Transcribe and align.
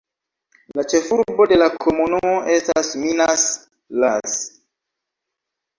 La 0.79 0.85
ĉefurbo 0.93 1.47
de 1.51 1.59
la 1.63 1.67
komunumo 1.85 2.33
estas 2.55 2.91
Minas, 3.05 3.45
las. 4.07 4.41